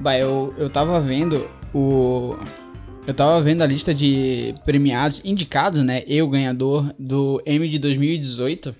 [0.00, 2.34] Bah, eu, eu tava vendo o.
[3.06, 6.02] Eu tava vendo a lista de premiados, indicados, né?
[6.06, 8.74] Eu, ganhador do M de 2018.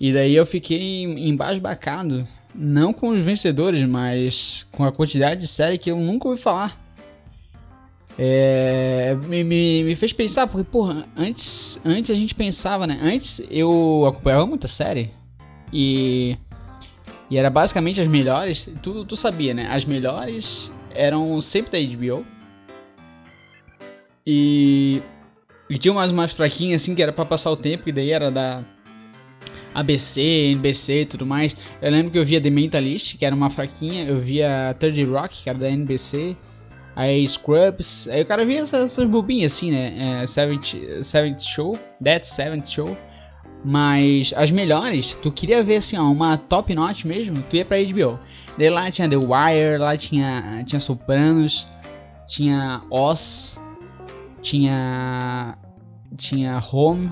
[0.00, 2.26] E daí eu fiquei embasbacado.
[2.52, 6.80] Não com os vencedores, mas com a quantidade de série que eu nunca ouvi falar.
[8.18, 12.98] É, me, me, me, fez pensar, porque, porra, antes, antes a gente pensava, né?
[13.02, 15.10] Antes eu acompanhava muita série.
[15.72, 16.36] E.
[17.30, 18.68] E era basicamente as melhores.
[18.82, 19.68] Tu, tu sabia, né?
[19.70, 22.24] As melhores eram sempre da HBO.
[24.26, 25.02] E.
[25.68, 28.30] E tinha umas mais fraquinhas assim que era para passar o tempo, e daí era
[28.30, 28.62] da
[29.74, 31.56] ABC, NBC e tudo mais.
[31.80, 35.42] Eu lembro que eu via The Mentalist, que era uma fraquinha, eu via Third Rock,
[35.42, 36.36] que era da NBC.
[36.94, 40.22] Aí Scrubs, aí o cara via essas, essas bobinhas assim, né?
[40.22, 42.96] É, Seventh, Seventh Show, That Seventh Show.
[43.64, 47.78] Mas as melhores, tu queria ver assim, ó, uma top notch mesmo, tu ia pra
[47.82, 48.18] HBO.
[48.58, 51.66] Daí lá tinha The Wire, lá tinha, tinha Sopranos,
[52.26, 53.58] tinha Oz,
[54.42, 55.56] tinha
[56.16, 57.10] tinha Home.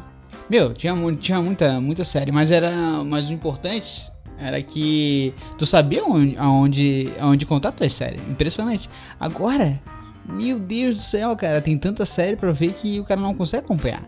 [0.48, 2.70] Meu, tinha, tinha muita, muita série, mas era
[3.05, 8.20] mais o importante era que tu sabia onde, aonde, aonde contar tuas séries.
[8.28, 8.91] Impressionante.
[9.19, 9.80] Agora,
[10.28, 13.64] meu Deus do céu, cara, tem tanta série pra ver que o cara não consegue
[13.64, 14.03] acompanhar.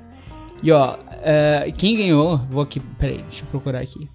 [0.63, 4.09] E ó, uh, quem ganhou, vou aqui, peraí, deixa eu procurar aqui.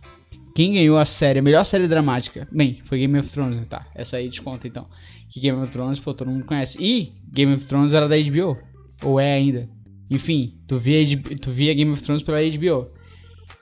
[0.55, 2.47] Quem ganhou a série, a melhor série dramática?
[2.51, 3.87] Bem, foi Game of Thrones, tá?
[3.95, 4.87] Essa aí desconta então.
[5.29, 6.77] Que Game of Thrones, pô, todo mundo conhece.
[6.81, 8.57] E Game of Thrones era da HBO.
[9.03, 9.69] Ou é ainda.
[10.09, 12.89] Enfim, tu via, tu via Game of Thrones pela HBO.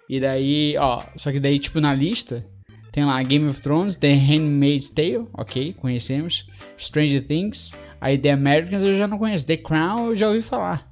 [0.09, 2.45] E daí, ó, só que daí, tipo, na lista,
[2.91, 6.47] tem lá Game of Thrones, The Handmaid's Tale, ok, conhecemos.
[6.79, 7.73] Stranger Things.
[7.99, 9.45] Aí The Americans eu já não conheço.
[9.45, 10.86] The Crown eu já ouvi falar.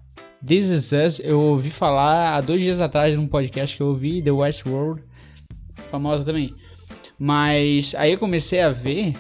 [0.45, 4.21] This Is Us eu ouvi falar há dois dias atrás num podcast que eu ouvi,
[4.21, 5.02] The Westworld,
[5.89, 6.53] famosa também.
[7.17, 9.15] Mas aí eu comecei a ver,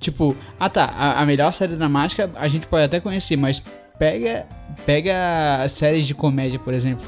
[0.00, 3.62] tipo, ah tá, a, a melhor série dramática a gente pode até conhecer, mas
[3.98, 4.46] pega,
[4.86, 7.06] pega séries de comédia, por exemplo.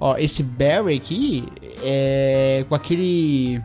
[0.00, 1.48] Ó, esse Barry aqui
[1.82, 3.60] é com aquele.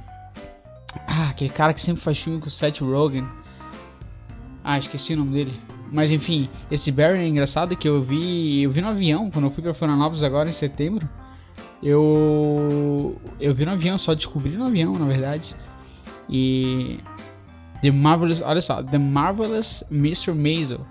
[1.08, 3.28] Ah, aquele cara que sempre faz filme com o Seth Rogen.
[4.64, 5.71] Ah, esqueci o nome dele.
[5.92, 8.64] Mas enfim, esse Barry é engraçado que eu vi.
[8.64, 11.08] Eu vi no avião, quando eu fui pra Florianópolis agora em setembro.
[11.84, 13.20] Eu.
[13.40, 15.54] Eu vi no avião, só descobri no avião, na verdade.
[16.30, 17.00] E.
[17.82, 18.42] The Marvelous.
[18.42, 20.32] Olha só, The Marvelous Mr.
[20.32, 20.86] Maisel.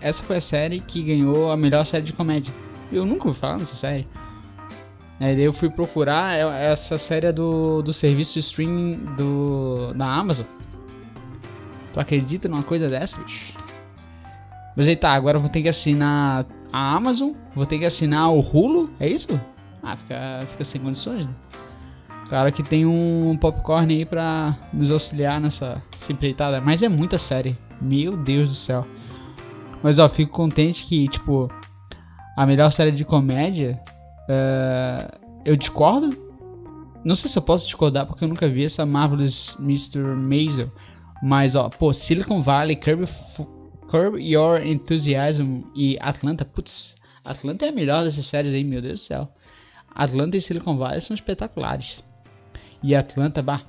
[0.00, 2.54] Essa foi a série que ganhou a melhor série de comédia.
[2.92, 4.06] Eu nunca ouvi falar nessa série.
[5.18, 10.46] Aí daí eu fui procurar é, essa série do, do serviço streaming do, da Amazon.
[11.92, 13.54] Tu acredita numa coisa dessa, bicho?
[14.76, 18.30] Mas aí tá, agora eu vou ter que assinar a Amazon, vou ter que assinar
[18.30, 19.40] o Hulu, é isso?
[19.82, 21.34] Ah, fica, fica sem condições, né?
[22.28, 27.56] Claro que tem um popcorn aí pra nos auxiliar nessa empreitada, mas é muita série.
[27.80, 28.86] Meu Deus do céu.
[29.82, 31.48] Mas ó, fico contente que, tipo,
[32.36, 33.80] a melhor série de comédia
[34.26, 36.10] Uh, eu discordo.
[37.04, 40.00] Não sei se eu posso discordar porque eu nunca vi essa Marvelous Mr.
[40.00, 40.68] Maisel.
[41.22, 43.06] Mas, ó, pô, Silicon Valley, Curb,
[43.88, 46.44] Curb Your Enthusiasm e Atlanta.
[46.44, 49.28] Putz, Atlanta é a melhor dessas séries aí, meu Deus do céu.
[49.94, 52.04] Atlanta e Silicon Valley são espetaculares.
[52.82, 53.62] E Atlanta, bah.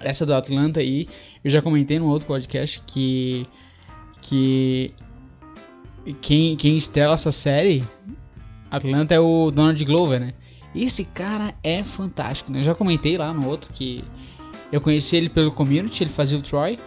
[0.00, 1.06] Essa do Atlanta aí,
[1.44, 3.46] eu já comentei num outro podcast que.
[4.20, 4.90] Que.
[6.20, 7.84] Quem, quem estrela essa série
[8.72, 10.32] Atlanta é o Donald Glover, né?
[10.74, 12.60] Esse cara é fantástico, né?
[12.60, 14.02] Eu já comentei lá no outro que
[14.72, 16.78] eu conheci ele pelo Community, ele fazia o Troy.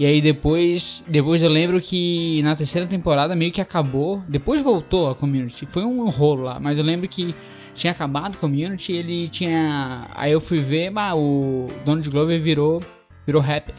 [0.00, 5.10] E aí depois, depois eu lembro que na terceira temporada meio que acabou, depois voltou
[5.10, 5.66] a Community.
[5.66, 7.34] Foi um rolo lá, mas eu lembro que
[7.74, 12.82] tinha acabado a Community, ele tinha, aí eu fui ver, o Donald Glover virou
[13.26, 13.74] virou rapper.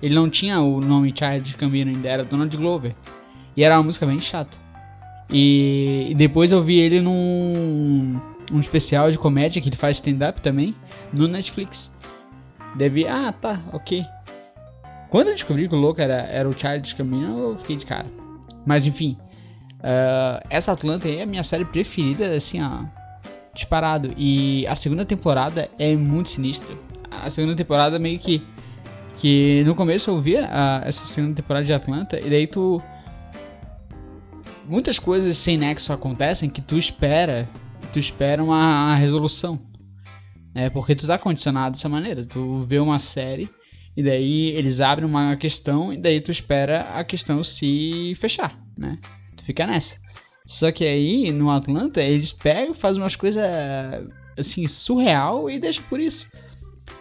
[0.00, 2.94] Ele não tinha o nome Child Gambino ainda, era Donald Glover.
[3.54, 4.56] E era uma música bem chata.
[5.30, 8.18] E, depois eu vi ele num
[8.50, 10.74] um especial de comédia que ele faz stand-up também
[11.12, 11.92] no Netflix.
[12.74, 13.06] Deve.
[13.06, 14.15] Ah, tá, ok.
[15.08, 18.06] Quando eu descobri que o louco era, era o Charles Camino, eu fiquei de cara.
[18.64, 19.16] Mas enfim,
[19.78, 22.84] uh, essa Atlanta é a minha série preferida, assim, ó,
[23.54, 24.12] disparado.
[24.16, 26.76] E a segunda temporada é muito sinistra.
[27.10, 28.42] A segunda temporada meio que.
[29.18, 32.82] Que no começo eu via a, essa segunda temporada de Atlanta, e daí tu
[34.68, 37.48] muitas coisas sem nexo acontecem que tu espera,
[37.94, 39.58] tu espera uma, uma resolução.
[40.54, 42.24] É porque tu tá condicionado dessa maneira.
[42.24, 43.48] Tu vê uma série
[43.96, 48.98] e daí eles abrem uma questão e daí tu espera a questão se fechar, né?
[49.36, 49.96] Tu fica nessa.
[50.46, 53.42] Só que aí no Atlanta eles pegam, fazem umas coisas
[54.36, 56.28] assim surreal e deixam por isso.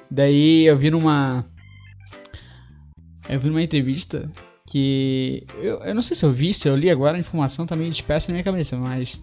[0.10, 1.44] Daí eu vi numa
[3.28, 4.30] eu vi numa entrevista
[4.68, 5.44] que.
[5.58, 7.92] Eu, eu não sei se eu vi, se eu li agora, a informação tá meio
[7.92, 9.22] dispersa na minha cabeça, mas.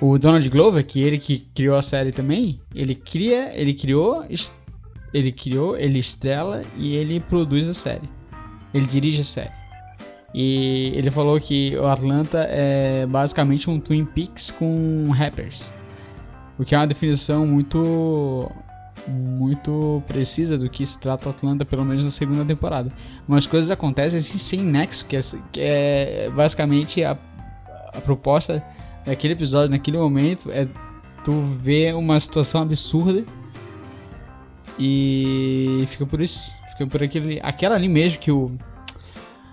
[0.00, 4.24] O Donald Glover, que ele que criou a série também, ele cria, ele criou,
[5.12, 8.08] ele criou, ele estrela e ele produz a série.
[8.72, 9.52] Ele dirige a série.
[10.34, 15.72] E ele falou que o Atlanta é basicamente um Twin Peaks com rappers.
[16.58, 18.50] O que é uma definição muito
[19.06, 22.90] muito precisa do que se trata Atlanta, pelo menos na segunda temporada.
[23.26, 25.20] Mas coisas acontecem assim, sem nexo, que é,
[25.52, 27.16] que é basicamente a,
[27.94, 28.62] a proposta
[29.06, 30.66] daquele episódio, naquele momento, é
[31.24, 31.32] tu
[31.62, 33.24] ver uma situação absurda
[34.78, 36.52] e fica por isso.
[36.70, 37.40] Fica por aquele.
[37.42, 38.52] Aquela ali mesmo que o.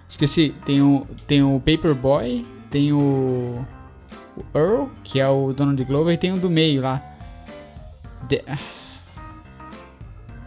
[0.09, 1.07] Esqueci, tem o.
[1.27, 3.65] Tem o Paperboy, tem o.
[4.37, 7.01] O Earl, que é o dono de Glover, e tem o do meio lá.
[8.27, 8.43] De...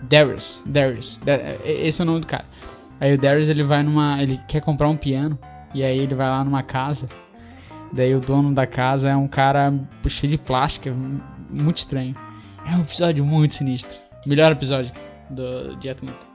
[0.03, 0.63] Darius.
[0.65, 1.21] Darius.
[1.65, 2.45] Esse é o nome do cara.
[3.01, 4.23] Aí o Darius ele vai numa.
[4.23, 5.39] Ele quer comprar um piano.
[5.75, 7.07] E aí ele vai lá numa casa.
[7.93, 9.73] Daí o dono da casa é um cara
[10.07, 10.95] cheio de plástica.
[11.51, 12.15] Muito estranho.
[12.67, 14.08] É um episódio muito sinistro.
[14.27, 14.93] Melhor episódio
[15.31, 16.27] do, de Atlanta.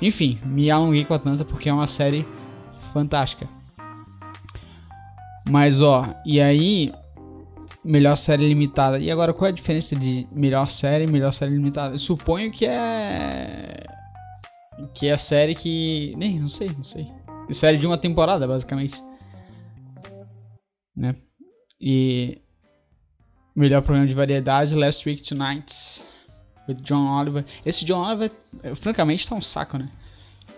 [0.00, 2.26] Enfim, me alonguei com Atlanta porque é uma série
[2.92, 3.48] fantástica.
[5.48, 6.92] Mas ó, e aí
[7.84, 8.98] melhor série limitada.
[8.98, 11.94] E agora qual é a diferença de melhor série e melhor série limitada?
[11.94, 13.86] Eu suponho que é
[14.92, 17.06] que é a série que nem não sei, não sei.
[17.50, 19.00] Série de uma temporada, basicamente.
[20.96, 21.14] Né?
[21.80, 22.40] E
[23.54, 26.02] melhor programa de variedade Last Week Tonight
[26.68, 27.44] with John Oliver.
[27.64, 28.30] Esse John Oliver,
[28.74, 29.88] francamente, tá um saco, né?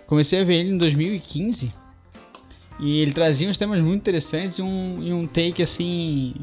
[0.06, 1.70] Comecei a ver ele em 2015
[2.79, 6.35] e ele trazia uns temas muito interessantes e um, e um take assim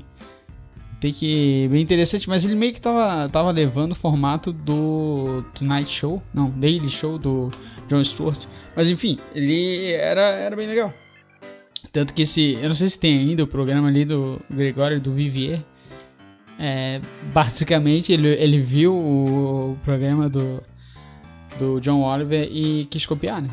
[1.00, 6.24] take bem interessante, mas ele meio que tava, tava levando o formato do Tonight Show,
[6.34, 7.50] não, Daily Show do
[7.90, 8.40] Jon Stewart.
[8.74, 10.94] Mas enfim, ele era, era bem legal.
[11.92, 15.12] Tanto que esse, eu não sei se tem ainda o programa ali do Gregório do
[15.12, 15.62] Vivier.
[16.60, 17.02] É,
[17.34, 20.64] basicamente ele, ele viu o, programa do,
[21.58, 23.50] do John Oliver e quis copiar, né?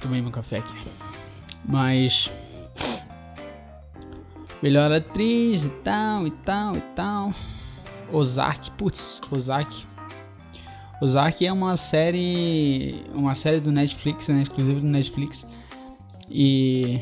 [0.00, 0.74] Tomei meu café aqui.
[1.64, 2.28] Mas
[4.62, 7.34] Melhor atriz e tal, e tal, e tal.
[8.12, 9.84] Ozark, putz, Ozark.
[11.02, 13.04] Ozark é uma série.
[13.12, 14.40] Uma série do Netflix, né?
[14.40, 15.44] Exclusiva do Netflix.
[16.30, 17.00] E.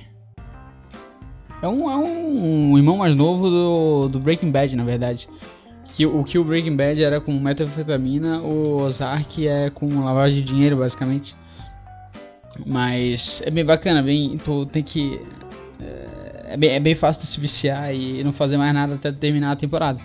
[1.62, 5.28] É um, é um, irmão mais novo do, do Breaking Bad, na verdade.
[5.92, 10.52] Que, o que o Breaking Bad era com metanfetamina, o Ozark é com lavagem de
[10.52, 11.36] dinheiro, basicamente.
[12.66, 14.36] Mas é bem bacana, bem.
[14.36, 15.20] Tu tem que.
[15.80, 19.12] É, é bem, é bem fácil de se viciar e não fazer mais nada até
[19.12, 20.00] terminar a temporada.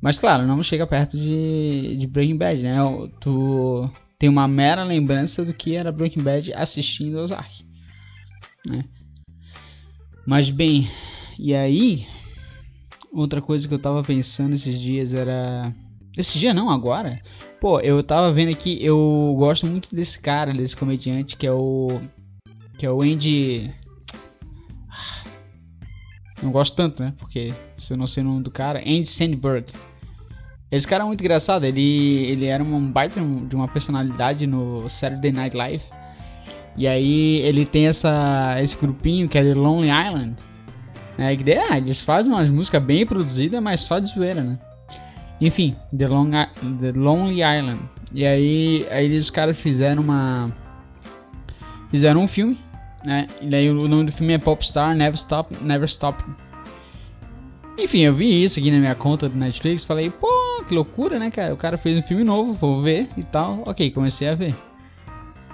[0.00, 2.76] Mas claro, não chega perto de, de Breaking Bad, né?
[3.20, 7.64] Tu tem uma mera lembrança do que era Breaking Bad assistindo Ozark.
[8.66, 8.84] Né?
[10.26, 10.90] Mas bem,
[11.38, 12.06] e aí,
[13.12, 15.72] outra coisa que eu tava pensando esses dias era.
[16.16, 17.20] Esse dia não, agora.
[17.60, 22.00] Pô, eu tava vendo aqui, eu gosto muito desse cara, desse comediante que é o.
[22.78, 23.72] Que é o Andy.
[26.42, 27.14] Não gosto tanto, né?
[27.18, 29.66] Porque se eu não sei o nome do cara, Andy Sandberg.
[30.70, 35.30] Esse cara é muito engraçado, ele, ele era um baita de uma personalidade no Saturday
[35.30, 35.84] Night Live.
[36.76, 40.34] E aí ele tem essa, esse grupinho que é The Lonely Island.
[41.16, 41.36] Né?
[41.36, 44.58] Que, é, eles fazem umas músicas bem produzidas, mas só de zoeira, né?
[45.40, 46.30] Enfim, The, Long,
[46.80, 47.80] The Lonely Island.
[48.12, 50.50] E aí, aí os caras fizeram uma.
[51.90, 52.58] Fizeram um filme
[53.04, 53.26] né?
[53.40, 56.24] E daí o nome do filme é Popstar Never Stop, Never Stop.
[57.78, 60.28] Enfim, eu vi isso aqui na minha conta do Netflix, falei, pô,
[60.66, 61.52] que loucura, né, cara?
[61.52, 63.62] O cara fez um filme novo, vou ver e tal.
[63.66, 64.54] Ok, comecei a ver.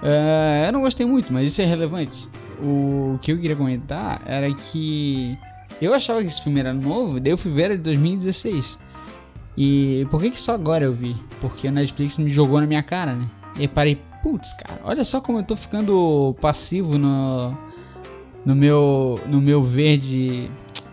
[0.01, 2.27] Uh, eu não gostei muito, mas isso é relevante.
[2.61, 5.37] O que eu queria comentar era que
[5.81, 8.77] eu achava que esse filme era novo, daí eu fui ver ele de 2016.
[9.57, 11.15] E por que, que só agora eu vi?
[11.39, 13.27] Porque a Netflix me jogou na minha cara, né?
[13.59, 17.57] E parei, Putz, cara, olha só como eu tô ficando passivo no,
[18.45, 20.49] no meu no meu verde,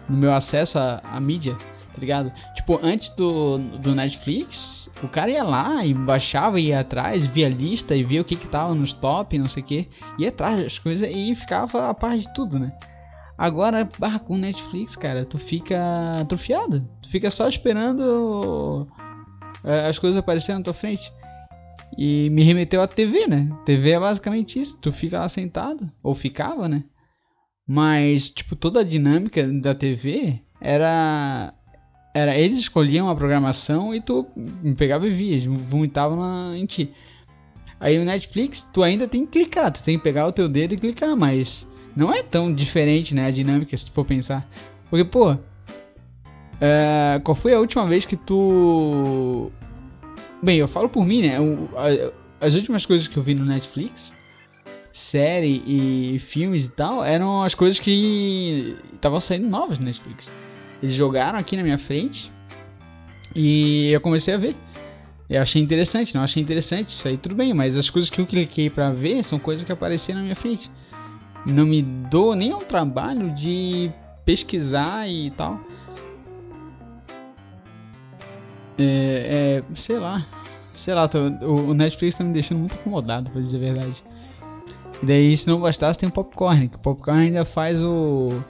[0.08, 1.54] no meu acesso à, à mídia,
[1.98, 2.32] tá ligado?
[2.54, 7.50] Tipo, antes do, do Netflix, o cara ia lá e baixava, ia atrás, via a
[7.50, 9.88] lista e via o que que tava nos top, não sei o que,
[10.18, 12.72] ia atrás das coisas e ficava a par de tudo, né?
[13.36, 16.88] Agora, barra com Netflix, cara, tu fica atrofiado.
[17.02, 18.88] Tu fica só esperando
[19.64, 21.12] é, as coisas aparecerem na tua frente.
[21.96, 23.48] E me remeteu à TV, né?
[23.64, 24.76] TV é basicamente isso.
[24.80, 26.82] Tu fica lá sentado, ou ficava, né?
[27.66, 31.54] Mas, tipo, toda a dinâmica da TV era
[32.14, 34.26] era eles escolhiam a programação e tu
[34.76, 36.92] pegava e via, vomitavam na, em ti.
[37.80, 40.74] Aí o Netflix, tu ainda tem que clicar, tu tem que pegar o teu dedo
[40.74, 44.48] e clicar, mas não é tão diferente, né, a dinâmica, se tu for pensar.
[44.90, 45.36] Porque, pô,
[46.60, 49.52] é, qual foi a última vez que tu...
[50.42, 53.44] Bem, eu falo por mim, né, o, a, as últimas coisas que eu vi no
[53.44, 54.12] Netflix,
[54.92, 60.32] série e filmes e tal, eram as coisas que estavam saindo novas no Netflix.
[60.82, 62.30] Eles jogaram aqui na minha frente
[63.34, 64.54] e eu comecei a ver.
[65.28, 68.26] Eu achei interessante, não achei interessante, isso aí tudo bem, mas as coisas que eu
[68.26, 70.70] cliquei para ver são coisas que apareceram na minha frente.
[71.44, 73.90] Não me dou nem ao trabalho de
[74.24, 75.60] pesquisar e tal.
[78.78, 80.26] É, é sei lá,
[80.74, 84.04] sei lá, tô, o Netflix tá me deixando muito incomodado, pra dizer a verdade.
[85.02, 88.42] E daí, se não bastasse, tem o Popcorn, que o Popcorn ainda faz o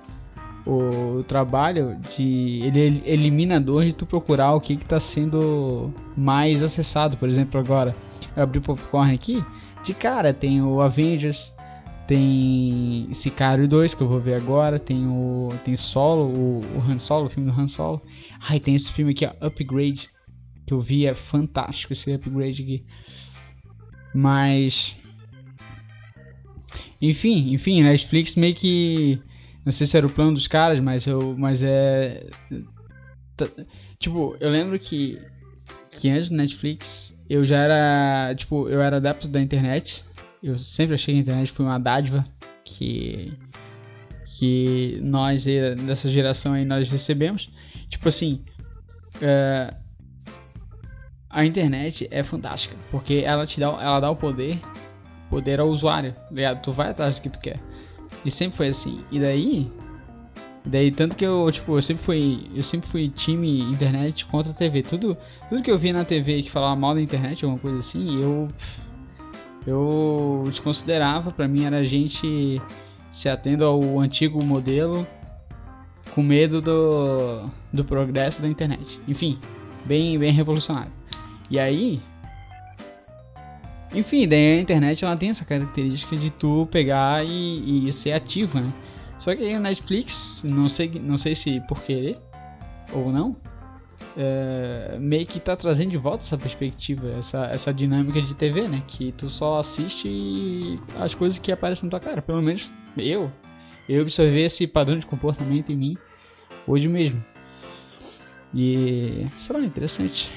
[0.69, 7.17] o trabalho de ele elimina dor de tu procurar o que está sendo mais acessado.
[7.17, 7.97] Por exemplo, agora
[8.37, 9.43] eu abri o popcorn aqui,
[9.83, 11.55] de cara tem o Avengers,
[12.07, 16.99] tem Sicário 2 que eu vou ver agora, tem o tem Solo, o, o Han
[16.99, 18.03] Solo, o filme do Han Solo.
[18.39, 20.07] Ai, tem esse filme aqui, ó, Upgrade,
[20.67, 22.85] que eu vi, é fantástico esse Upgrade aqui.
[24.15, 24.97] Mas
[27.01, 29.19] enfim, enfim, Netflix meio que
[29.69, 31.37] não sei se era o plano dos caras, mas eu.
[31.37, 32.27] Mas é.
[33.99, 35.21] Tipo, eu lembro que.
[35.91, 38.35] Que antes do Netflix eu já era.
[38.35, 40.03] Tipo, eu era adepto da internet.
[40.43, 42.25] Eu sempre achei que a internet foi uma dádiva
[42.65, 43.31] que.
[44.39, 47.51] Que nós dessa geração aí nós recebemos.
[47.91, 48.43] Tipo assim.
[49.21, 49.75] É,
[51.29, 52.75] a internet é fantástica.
[52.91, 54.59] Porque ela te dá, ela dá o poder.
[55.29, 56.17] Poder ao usuário.
[56.31, 56.63] Ligado?
[56.63, 57.61] Tu vai atrás do que tu quer.
[58.25, 59.05] E sempre foi assim.
[59.11, 59.71] E daí.
[60.65, 62.47] Daí tanto que eu, tipo, eu sempre fui.
[62.55, 64.83] Eu sempre fui time internet contra TV.
[64.83, 65.17] Tudo,
[65.49, 68.49] tudo que eu via na TV que falava mal da internet, alguma coisa assim, eu.
[69.67, 72.61] Eu desconsiderava, pra mim era gente
[73.11, 75.07] se atendo ao antigo modelo
[76.15, 78.99] com medo do, do progresso da internet.
[79.07, 79.39] Enfim,
[79.85, 80.93] bem, bem revolucionário.
[81.51, 82.01] E aí,
[83.95, 88.61] enfim, daí a internet ela tem essa característica de tu pegar e, e ser ativo,
[88.61, 88.73] né?
[89.19, 92.19] Só que o Netflix, não sei, não sei se por querer
[92.93, 93.37] ou não,
[94.17, 98.83] é, meio que tá trazendo de volta essa perspectiva, essa, essa dinâmica de TV, né?
[98.87, 102.23] Que tu só assiste as coisas que aparecem na tua cara.
[102.23, 103.31] Pelo menos eu,
[103.89, 105.97] eu observei esse padrão de comportamento em mim
[106.67, 107.25] hoje mesmo.
[108.55, 110.31] E será interessante.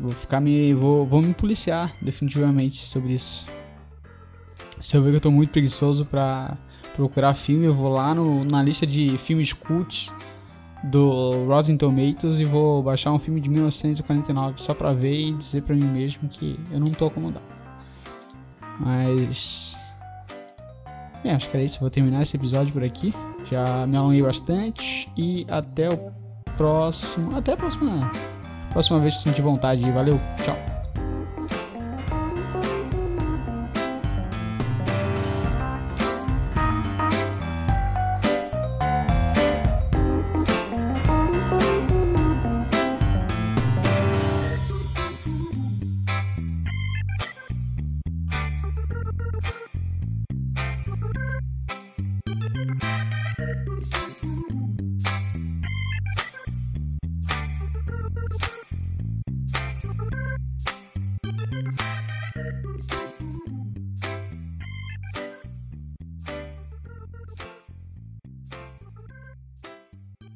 [0.00, 0.72] Vou ficar me.
[0.72, 3.46] Vou, vou me policiar definitivamente sobre isso.
[4.80, 6.56] Se eu ver que eu tô muito preguiçoso pra
[6.96, 10.10] procurar filme, eu vou lá no, na lista de filmes cult
[10.84, 15.62] do Rotten Tomatoes e vou baixar um filme de 1949 só pra ver e dizer
[15.62, 17.44] pra mim mesmo que eu não tô acomodado.
[18.78, 19.76] Mas.
[21.22, 21.78] É, acho que era isso.
[21.78, 23.14] Vou terminar esse episódio por aqui.
[23.50, 25.12] Já me alonguei bastante.
[25.14, 26.10] E até o
[26.56, 27.36] próximo.
[27.36, 28.10] Até a próxima
[28.72, 29.90] Próxima vez que sentir vontade.
[29.90, 30.69] Valeu, tchau.